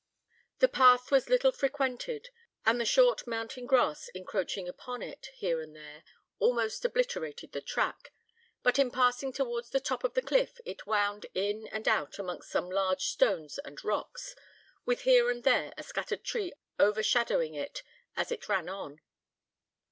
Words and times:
The 0.57 0.67
path 0.67 1.11
was 1.11 1.29
little 1.29 1.51
frequented, 1.51 2.29
and 2.65 2.81
the 2.81 2.85
short 2.85 3.27
mountain 3.27 3.67
grass 3.67 4.07
encroaching 4.15 4.67
upon 4.67 5.03
it 5.03 5.29
here 5.35 5.61
and 5.61 5.75
there, 5.75 6.03
almost 6.39 6.83
obliterated 6.83 7.51
the 7.51 7.61
track, 7.61 8.11
but 8.63 8.79
in 8.79 8.89
passing 8.89 9.31
towards 9.31 9.69
the 9.69 9.79
top 9.79 10.03
of 10.03 10.15
the 10.15 10.23
cliff 10.23 10.59
it 10.65 10.87
wound 10.87 11.27
in 11.35 11.67
and 11.67 11.87
out 11.87 12.17
amongst 12.17 12.49
some 12.49 12.67
large 12.71 13.03
stones 13.03 13.59
and 13.59 13.83
rocks, 13.83 14.35
with 14.87 15.01
here 15.01 15.29
and 15.29 15.43
there 15.43 15.71
a 15.77 15.83
scattered 15.83 16.23
tree 16.23 16.51
overshadowing 16.79 17.53
it 17.53 17.83
as 18.17 18.31
it 18.31 18.49
ran 18.49 18.67
on. 18.69 19.01